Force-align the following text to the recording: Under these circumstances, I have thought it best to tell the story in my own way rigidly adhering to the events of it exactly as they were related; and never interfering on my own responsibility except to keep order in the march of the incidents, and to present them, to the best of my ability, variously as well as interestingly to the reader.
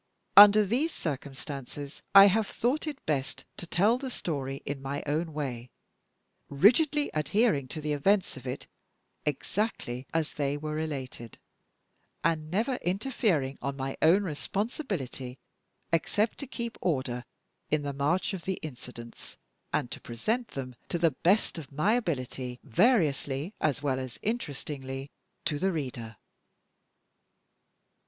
Under 0.35 0.65
these 0.65 0.91
circumstances, 0.91 2.01
I 2.15 2.25
have 2.25 2.47
thought 2.47 2.87
it 2.87 3.05
best 3.05 3.45
to 3.57 3.67
tell 3.67 3.99
the 3.99 4.09
story 4.09 4.63
in 4.65 4.81
my 4.81 5.03
own 5.05 5.31
way 5.31 5.69
rigidly 6.49 7.11
adhering 7.13 7.67
to 7.67 7.81
the 7.81 7.93
events 7.93 8.35
of 8.35 8.47
it 8.47 8.65
exactly 9.27 10.07
as 10.11 10.33
they 10.33 10.57
were 10.57 10.73
related; 10.73 11.37
and 12.23 12.49
never 12.49 12.77
interfering 12.77 13.59
on 13.61 13.77
my 13.77 13.95
own 14.01 14.23
responsibility 14.23 15.37
except 15.93 16.39
to 16.39 16.47
keep 16.47 16.79
order 16.81 17.23
in 17.69 17.83
the 17.83 17.93
march 17.93 18.33
of 18.33 18.43
the 18.45 18.57
incidents, 18.63 19.37
and 19.71 19.91
to 19.91 20.01
present 20.01 20.47
them, 20.47 20.73
to 20.89 20.97
the 20.97 21.11
best 21.11 21.59
of 21.59 21.71
my 21.71 21.93
ability, 21.93 22.59
variously 22.63 23.53
as 23.61 23.83
well 23.83 23.99
as 23.99 24.17
interestingly 24.23 25.11
to 25.45 25.59
the 25.59 25.71
reader. 25.71 26.17